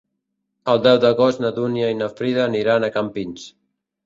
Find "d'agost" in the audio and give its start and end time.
1.03-1.43